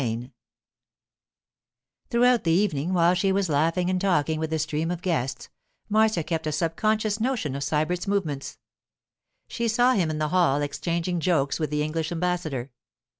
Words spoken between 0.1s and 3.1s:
XIX THROUGHOUT the evening